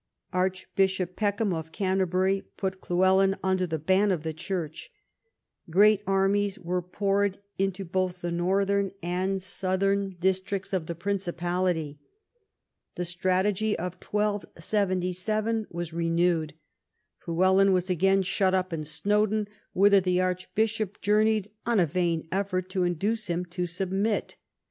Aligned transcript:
Archbishop 0.33 1.15
Peckham 1.15 1.53
of 1.53 1.71
Canter 1.71 2.07
bury 2.07 2.41
put 2.57 2.81
Llywelyn 2.81 3.37
under 3.43 3.67
the 3.67 3.77
ban 3.77 4.09
of 4.09 4.23
the 4.23 4.33
Church. 4.33 4.89
Great 5.69 6.01
armies 6.07 6.57
were 6.57 6.81
poured 6.81 7.37
into 7.59 7.85
both 7.85 8.21
the 8.21 8.31
northern 8.31 8.93
and 9.03 9.39
southern 9.39 10.13
vr 10.13 10.19
THE 10.19 10.29
CONQUEST 10.33 10.73
OF 10.73 10.85
THE 10.87 10.95
PRINCIPALITY 10.95 11.99
113 12.95 12.97
districts 12.97 13.13
of 13.13 13.25
the 13.27 13.35
Principality. 13.35 13.69
The 13.75 13.75
strategy 13.75 13.77
of 13.77 13.95
1277 14.01 15.67
was 15.69 15.93
renewed. 15.93 16.55
Llywelyn 17.27 17.71
was 17.71 17.91
again 17.91 18.23
shut 18.23 18.55
up 18.55 18.73
in 18.73 18.83
Snowdon, 18.83 19.47
whither 19.73 20.01
the 20.01 20.19
Archbishop 20.19 20.99
journeyed 21.01 21.51
on 21.67 21.79
a 21.79 21.85
vain 21.85 22.27
effort 22.31 22.71
to 22.71 22.81
induce 22.81 23.27
him 23.27 23.45
to 23.45 23.67
submit. 23.67 24.35